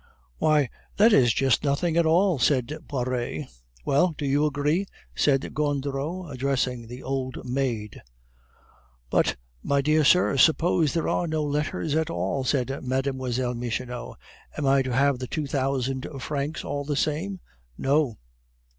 "Why, 0.39 0.67
that 0.97 1.13
is 1.13 1.31
just 1.31 1.63
nothing 1.63 1.95
at 1.95 2.07
all," 2.07 2.39
said 2.39 2.75
Poiret. 2.87 3.45
"Well, 3.85 4.15
do 4.17 4.25
you 4.25 4.47
agree?" 4.47 4.87
said 5.13 5.53
Gondureau, 5.53 6.25
addressing 6.25 6.87
the 6.87 7.03
old 7.03 7.45
maid. 7.45 8.01
"But, 9.11 9.35
my 9.61 9.79
dear 9.79 10.03
sir, 10.03 10.37
suppose 10.37 10.95
there 10.95 11.07
are 11.07 11.27
no 11.27 11.43
letters 11.43 11.93
at 11.93 12.09
all," 12.09 12.43
said 12.43 12.69
Mlle. 12.81 13.53
Michonneau; 13.53 14.15
"am 14.57 14.65
I 14.65 14.81
to 14.81 14.91
have 14.91 15.19
the 15.19 15.27
two 15.27 15.45
thousand 15.45 16.07
francs 16.19 16.65
all 16.65 16.83
the 16.83 16.95
same?" 16.95 17.39
"No." 17.77 18.17